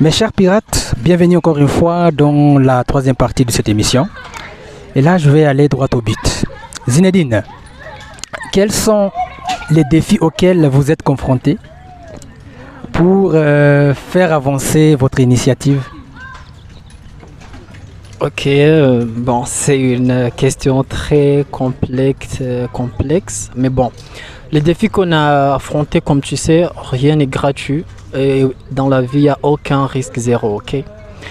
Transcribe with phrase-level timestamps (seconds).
[0.00, 4.08] Mes chers pirates, bienvenue encore une fois dans la troisième partie de cette émission.
[4.96, 6.44] Et là, je vais aller droit au but.
[6.88, 7.44] Zinedine,
[8.52, 9.12] quels sont
[9.70, 11.58] les défis auxquels vous êtes confrontés
[12.92, 15.80] pour euh, faire avancer votre initiative?
[18.20, 23.92] Ok, euh, bon, c'est une question très complexe, euh, complexe, mais bon,
[24.54, 27.84] les défis qu'on a affrontés, comme tu sais, rien n'est gratuit.
[28.16, 30.72] Et dans la vie, il n'y a aucun risque zéro, ok?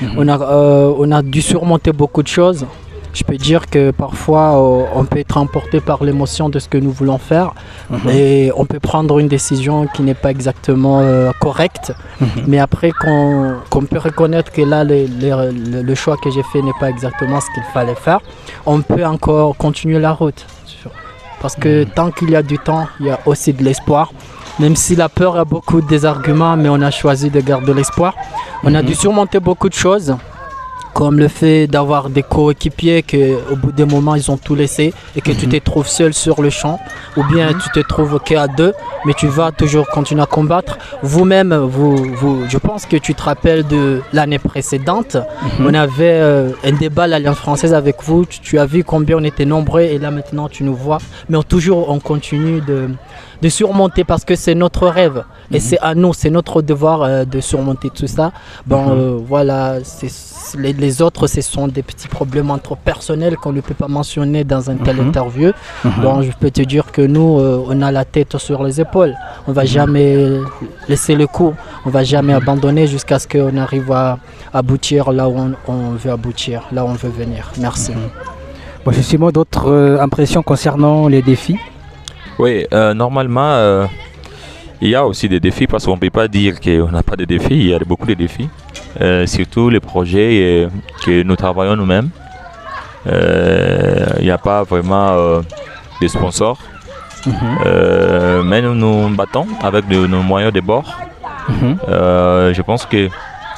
[0.02, 0.16] Mhm.
[0.18, 2.66] on, a, euh, on a dû surmonter beaucoup de choses.
[3.14, 6.80] Je peux dire que parfois, euh, on peut être emporté par l'émotion de ce que
[6.86, 7.50] nous voulons faire
[7.92, 8.10] Mhm.
[8.10, 11.94] et on peut prendre une décision qui n'est pas exactement euh, correcte.
[12.20, 12.28] Mhm.
[12.48, 17.40] Mais après, qu'on peut reconnaître que là, le choix que j'ai fait n'est pas exactement
[17.40, 18.20] ce qu'il fallait faire,
[18.66, 20.42] on peut encore continuer la route.
[21.44, 24.12] Parce que tant qu'il y a du temps, il y a aussi de l'espoir.
[24.60, 28.14] Même si la peur a beaucoup des arguments, mais on a choisi de garder l'espoir.
[28.64, 28.88] On a Mhm.
[28.88, 30.16] dû surmonter beaucoup de choses,
[30.94, 34.94] comme le fait d'avoir des coéquipiers que au bout d'un moment ils ont tout laissé
[35.16, 35.52] et que tu Mhm.
[35.54, 36.80] te trouves seul sur le champ,
[37.18, 38.74] ou bien tu te trouves qu'à deux,
[39.06, 40.78] mais tu vas toujours continuer à combattre.
[41.02, 45.18] Vous-même, vous, vous, je pense que tu te rappelles de l'année précédente,
[45.60, 45.66] Mhm.
[45.68, 48.26] on avait euh, un débat à l'Alliance française avec vous.
[48.26, 51.00] Tu, tu as vu combien on était nombreux et là maintenant tu nous vois.
[51.30, 52.90] Mais on, toujours on continue de,
[53.44, 55.18] de surmonter parce que c'est notre rêve
[55.52, 55.60] et Mhm.
[55.68, 58.28] c'est à nous, c'est notre devoir euh, de surmonter tout ça.
[58.72, 58.92] Bon, Mhm.
[59.00, 59.60] euh, voilà,
[60.64, 64.42] les, les autres ce sont des petits problèmes entre personnels qu'on ne peut pas mentionner
[64.54, 65.08] dans un tel Mhm.
[65.08, 65.50] interview.
[65.84, 65.92] Mhm.
[66.04, 69.14] Bon, je peux te dire que nous, euh, on a la tête sur les épaules.
[69.50, 70.08] On va jamais
[70.92, 71.54] laisser le coup.
[71.86, 74.18] On va jamais abandonner jusqu'à ce qu'on arrive à
[74.54, 77.42] aboutir là où on, on veut aboutir, là où on veut venir.
[77.60, 77.92] Merci.
[78.86, 81.58] Bon, justement, d'autres impressions concernant les défis
[82.40, 83.86] Oui, euh, normalement, euh,
[84.82, 87.16] il y a aussi des défis parce qu'on ne peut pas dire qu'on n'a pas
[87.16, 87.48] de défis.
[87.56, 88.50] Il y a beaucoup de défis,
[89.02, 90.68] Euh, surtout les projets
[91.04, 92.10] que nous travaillons nous-mêmes.
[93.08, 95.42] Il n'y a pas vraiment
[96.02, 96.60] de sponsors,
[97.26, 98.44] Mhm.
[98.50, 100.88] Mais nous nous battons avec de- nos moyens de bord.
[101.50, 101.78] Mhm.
[102.58, 103.10] Je pense que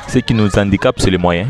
[0.07, 1.49] ce qui nous handicape, c'est les moyens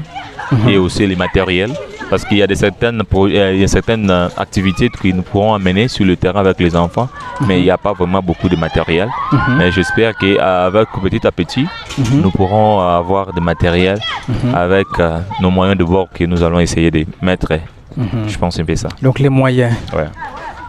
[0.52, 0.70] Mhm.
[0.70, 1.74] et aussi les matériels.
[2.10, 5.24] Parce qu'il y a des certaines, euh, il y a certaines euh, activités que nous
[5.24, 7.10] pourrons amener sur le terrain avec les enfants,
[7.48, 9.10] mais il n'y a pas vraiment beaucoup de matériel.
[9.32, 9.40] Mhm.
[9.58, 11.66] Mais j'espère qu'avec petit à petit,
[11.98, 12.22] Mhm.
[12.22, 14.54] nous pourrons avoir des matériels Mhm.
[14.56, 17.54] avec euh, nos moyens de bord que nous allons essayer de mettre.
[17.98, 18.28] Mhm.
[18.28, 18.90] Je pense un peu ça.
[19.02, 20.06] Donc les moyens, Ouais.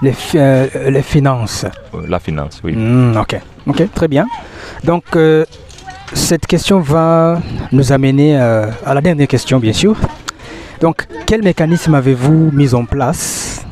[0.03, 1.65] les, euh, les finances.
[1.95, 2.73] Euh, La finance, oui.
[2.75, 4.27] Hmm, ok, ok, très bien.
[4.85, 5.45] Donc, euh,
[6.13, 7.41] cette question va
[7.73, 9.97] nous amener euh, à la dernière question, bien sûr.
[10.81, 13.65] Donc, quel mécanisme avez-vous mis en place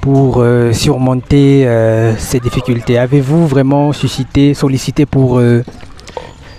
[0.00, 2.98] pour euh, surmonter euh, ces difficultés?
[2.98, 5.62] Avez-vous vraiment suscité, sollicité pour euh,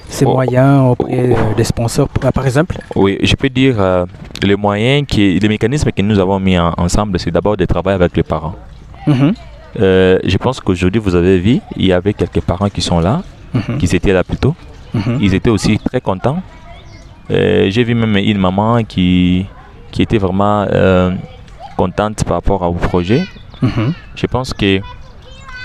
[0.09, 0.34] ces Oh.
[0.34, 2.78] moyens auprès euh, des sponsors, par exemple?
[2.96, 3.75] Oui, je peux dire
[4.44, 7.96] les moyens, qui, les mécanismes que nous avons mis en- ensemble, c'est d'abord de travailler
[7.96, 8.56] avec les parents.
[9.07, 9.34] Mhm,
[9.79, 13.23] Euh, je pense qu'aujourd'hui, vous avez vu, il y avait quelques parents qui sont là,
[13.56, 14.53] mhm, qui étaient là plus tôt.
[14.94, 16.41] mhm, Ils étaient aussi très contents.
[17.29, 19.47] J'ai vu même une maman qui,
[19.93, 21.11] qui était vraiment euh,
[21.77, 23.21] contente par rapport au projet.
[23.61, 24.71] mhm, Je pense que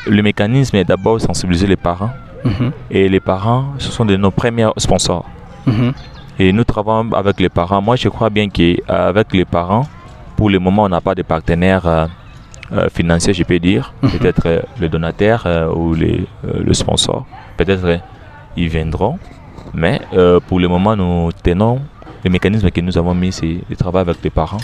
[0.07, 2.11] le mécanisme est d'abord sensibiliser les parents.
[2.45, 5.27] mhm, Et les parents, ce sont de nos premiers sponsors.
[5.67, 5.93] mhm,
[6.39, 7.81] Et nous travaillons avec les parents.
[7.89, 9.87] Moi, je crois bien qu'avec les parents,
[10.37, 12.07] pour le moment, on n'a pas de partenaire euh,
[12.77, 13.85] euh, financier, je peux dire.
[14.03, 14.11] Mhm.
[14.13, 15.39] Peut-être euh, le donateur
[15.77, 17.25] ou les, euh, le sponsor.
[17.57, 17.99] Peut-être
[18.57, 19.19] ils viendront.
[19.75, 20.01] Mais
[20.49, 21.81] pour le moment, nous tenons
[22.25, 24.59] le mécanisme que nous avons mis, c'est le travail avec les parents.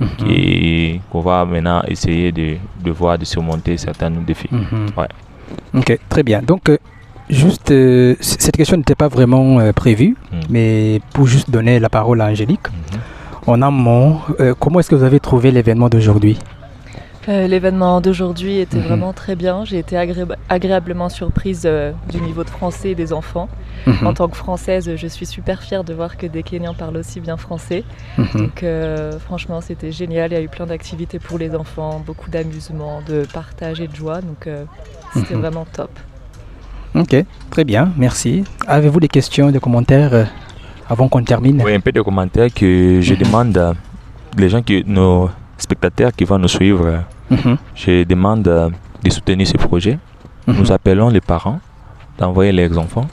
[0.00, 4.48] mhm, Et qu'on va maintenant essayer de, de voir, de surmonter certains défis.
[4.50, 4.86] mhm.
[4.96, 5.08] Ouais.
[5.74, 6.40] Ok, très bien.
[6.42, 6.78] Donc, euh,
[7.28, 10.36] juste, euh, cette question n'était pas vraiment euh, prévue, Mm.
[10.50, 13.00] mais pour juste donner la parole à Angélique, Mhm.
[13.52, 14.18] en amont,
[14.58, 16.38] comment est-ce que vous avez trouvé l'événement d'aujourd'hui?
[17.28, 18.82] Euh, L'événement d'aujourd'hui était Mhm.
[18.84, 19.64] vraiment très bien.
[19.64, 23.48] J'ai été agré- agréablement surprise euh, du niveau de français des enfants.
[23.86, 26.96] Mhm, En tant que française, je suis super fière de voir que des Kenyans parlent
[26.96, 27.84] aussi bien français.
[28.18, 28.26] mhm.
[28.34, 30.32] Donc euh, franchement, c'était génial.
[30.32, 33.94] Il y a eu plein d'activités pour les enfants, beaucoup d'amusement, de partage et de
[33.94, 34.20] joie.
[34.20, 34.64] Donc euh,
[35.14, 35.90] c'était vraiment top.
[36.94, 37.14] Ok,
[37.50, 38.44] très bien, merci.
[38.66, 40.24] Avez-vous des questions, des commentaires euh,
[40.90, 41.62] avant qu'on termine?
[41.64, 43.72] Oui, un peu de commentaires que je demande à
[44.36, 47.04] les gens qui, nos spectateurs qui vont nous suivre.
[47.32, 48.68] Mhm, Je demande euh,
[49.04, 49.98] de soutenir ce projet.
[50.46, 51.60] mhm, Nous appelons les parents
[52.18, 53.08] d'envoyer leurs enfants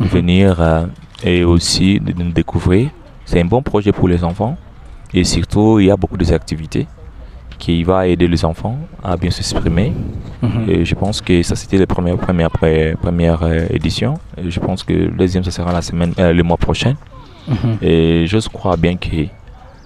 [0.00, 0.06] mhm.
[0.06, 0.86] venir euh,
[1.24, 2.90] et aussi de nous découvrir.
[3.24, 4.56] C'est un bon projet pour les enfants
[5.14, 6.86] et surtout il y a beaucoup d'activités
[7.58, 9.92] qui va aider les enfants à bien s'exprimer.
[10.42, 10.64] Mhm.
[10.70, 14.14] Et je pense que ça, c'était la première, première, première euh, édition.
[14.36, 16.94] Et je pense que le deuxième, ça sera la semaine, le mois prochain.
[17.48, 17.78] Mhm.
[17.82, 19.26] Et je crois bien que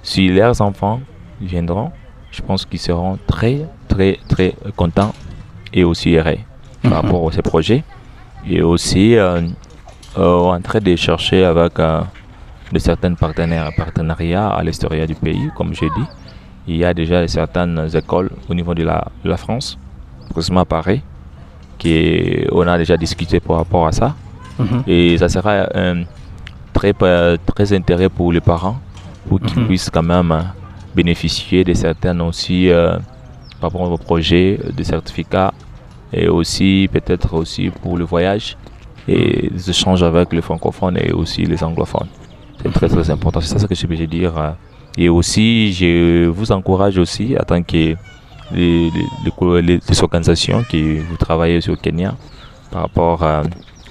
[0.03, 1.01] si leurs enfants
[1.41, 1.91] viendront,
[2.33, 5.13] je pense qu'ils seront très, très, très contents
[5.73, 6.39] et aussi heureux
[6.83, 6.99] par Mhm.
[7.01, 7.85] rapport à ces projets.
[8.49, 9.41] Et aussi euh,
[10.19, 12.01] euh, en train de chercher avec euh,
[12.73, 16.07] de certains partenaires, partenariats à l'extérieur du pays, comme j'ai dit.
[16.67, 19.79] Il y a déjà certaines écoles au niveau de la, de la France,
[20.31, 21.03] précisément à Paris,
[21.79, 24.15] qui on a déjà discuté par rapport à ça.
[24.59, 24.83] Mhm.
[24.87, 26.05] Et ça sera un
[26.73, 28.79] très, pa- très intérêt pour les parents,
[29.29, 29.67] pour qu'ils Mhm.
[29.67, 30.43] puissent quand même euh,
[30.95, 32.97] bénéficier de certaines aussi, euh,
[33.61, 35.53] par rapport au projet, euh, des certificats,
[36.13, 38.57] et aussi peut-être aussi pour le voyage
[39.09, 42.09] et les échanges avec les francophones et aussi les anglophones.
[42.63, 44.55] C'est très très important, c'est ça que je peux dire.
[44.97, 47.97] Et aussi, je vous encourage aussi, en tant que
[48.53, 48.91] les,
[49.31, 52.15] les- organisations qui vous travaillez sur Kenya,
[52.71, 53.43] par rapport à,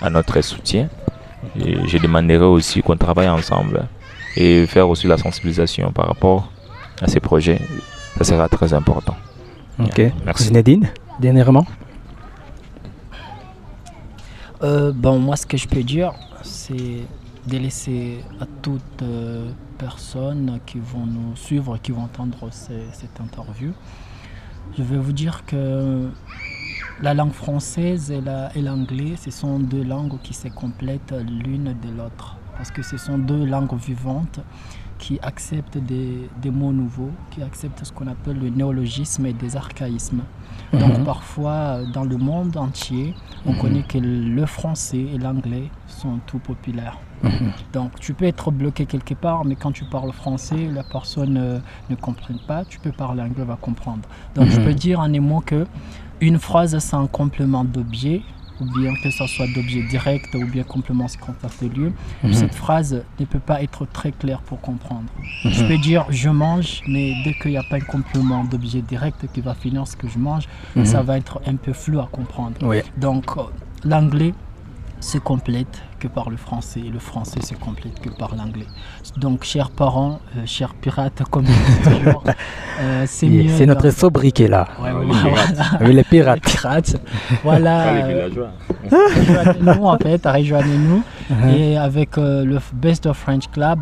[0.01, 0.89] à notre soutien.
[1.55, 3.87] Je demanderai aussi qu'on travaille ensemble
[4.37, 6.50] et faire aussi la sensibilisation par rapport
[7.01, 7.59] à ces projets.
[8.17, 9.15] Ça sera très important.
[9.79, 10.01] Ok.
[10.25, 10.43] Merci.
[10.45, 10.89] Zinedine,
[11.19, 11.65] dernièrement
[14.63, 16.13] Euh, bon, moi, ce que je peux dire,
[16.43, 17.01] c'est
[17.47, 19.49] de laisser à toutes euh,
[19.79, 23.71] personnes qui vont nous suivre, qui vont entendre ce- cette interview,
[24.77, 26.09] je vais vous dire que
[27.01, 31.73] la langue française et la- et l'anglais, ce sont deux langues qui se complètent l'une
[31.83, 32.37] de l'autre.
[32.55, 34.39] Parce que ce sont deux langues vivantes
[35.01, 39.55] qui acceptent des, des mots nouveaux, qui acceptent ce qu'on appelle le néologisme et des
[39.57, 40.21] archaïsmes.
[40.73, 41.03] Donc Mhm.
[41.03, 43.13] parfois, dans le monde entier,
[43.45, 43.57] on Mhm.
[43.61, 46.97] connaît que le français et l'anglais sont tout populaires.
[47.23, 47.51] Mhm.
[47.73, 51.59] Donc tu peux être bloqué quelque part, mais quand tu parles français, la personne euh,
[51.89, 54.03] ne comprend pas, tu peux parler anglais, elle va comprendre.
[54.35, 55.65] Donc je peux dire en émo que
[56.19, 58.21] une phrase un complément d'objet,
[58.61, 61.93] ou bien que ce soit d'objet direct ou bien complément circonstance de lieu.
[62.23, 62.33] Mhm.
[62.33, 65.09] Cette phrase ne peut pas être très claire pour comprendre.
[65.43, 65.67] Je Mhm.
[65.67, 69.41] peux dire je mange, mais dès qu'il n'y a pas un complément d'objet direct qui
[69.41, 70.85] va finir ce que je mange, Mhm.
[70.85, 72.55] ça va être un peu flou à comprendre.
[72.61, 72.77] Oui.
[72.97, 73.41] Donc euh,
[73.83, 74.33] l'anglais
[75.01, 78.65] se complète que par le français et le français se complète que par l'anglais.
[79.17, 82.23] Donc chers parents, euh, chers pirates comme je dis toujours,
[82.81, 83.49] euh, c'est mieux.
[83.57, 84.67] C'est notre dans- sobriquet là.
[84.81, 85.55] Ouais, Ah, ouais, les ouais, pirates.
[85.55, 85.77] voilà.
[85.81, 86.41] Oui, les Les pirates.
[86.43, 86.95] pirates.
[87.43, 87.87] Voilà.
[88.05, 88.29] Euh,
[88.91, 91.03] rejoignez-nous en fait, rejoignez-nous.
[91.29, 91.49] Mhm.
[91.49, 93.79] Et avec euh, le Best of French Club,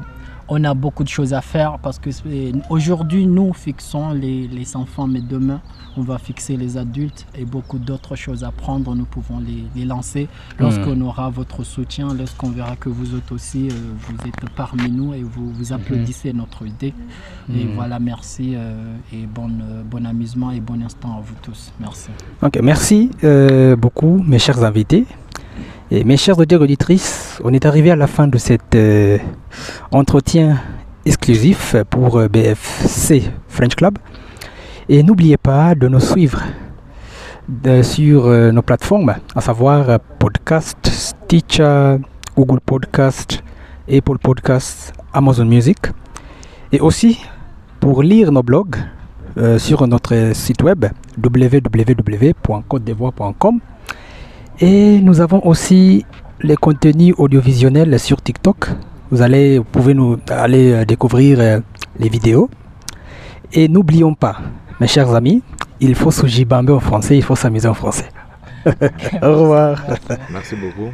[0.50, 2.10] on a beaucoup de choses à faire parce que
[2.69, 5.62] aujourd'hui, nous fixons les, les enfants, mais demain,
[5.96, 8.96] on va fixer les adultes et beaucoup d'autres choses à prendre.
[8.96, 10.28] Nous pouvons les, les lancer
[10.60, 15.13] lorsqu'on aura votre soutien, lorsqu'on verra que vous autres aussi, euh, vous êtes parmi nous
[15.13, 16.94] et vous, vous applaudissez notre idée.
[17.54, 17.75] Et Mhm.
[17.75, 21.72] voilà, merci euh, et bon, euh, bon amusement et bon instant à vous tous.
[21.80, 22.10] Merci.
[22.42, 25.06] Ok, merci euh, beaucoup, mes chers invités.
[25.92, 29.18] Mes chers auditeurs auditrices, on est arrivé à la fin de cet euh,
[29.92, 30.62] entretien
[31.04, 33.98] exclusif pour euh, BFC French Club.
[34.88, 36.44] Et n'oubliez pas de nous suivre
[37.82, 41.96] sur euh, nos plateformes, à savoir Podcast, Stitcher,
[42.38, 43.44] Google Podcast,
[43.92, 45.80] Apple Podcast, Amazon Music.
[46.72, 47.19] Et aussi
[47.80, 48.76] pour lire nos blogs
[49.58, 50.86] sur notre site web
[51.18, 53.60] www.côtedivoire.com
[54.61, 56.06] et nous avons aussi
[56.42, 58.69] les contenus audiovisuels sur TikTok.
[59.11, 61.59] Vous allez, vous pouvez nous aller euh, découvrir euh,
[61.97, 62.49] les vidéos.
[63.51, 64.37] Et n'oublions pas,
[64.80, 65.42] mes chers amis,
[65.80, 68.09] il faut se gibamber en français, il faut s'amuser en français.
[69.23, 69.83] Au revoir.
[70.31, 70.92] Merci beaucoup.